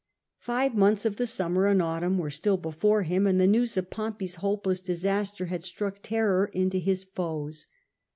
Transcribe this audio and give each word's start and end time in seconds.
Five 0.39 0.73
months 0.73 1.05
of 1.05 1.17
the 1.17 1.27
summer 1.27 1.67
and 1.67 1.79
autumn 1.79 2.17
were 2.17 2.31
still 2.31 2.57
before 2.57 3.03
him, 3.03 3.27
and 3.27 3.39
the 3.39 3.45
news 3.45 3.77
of 3.77 3.91
Pompey's 3.91 4.37
hopeless 4.41 4.81
disaster 4.81 5.45
had 5.45 5.63
struck 5.63 5.99
terror 6.01 6.47
into 6.51 6.79
his 6.79 7.03
foes. 7.03 7.67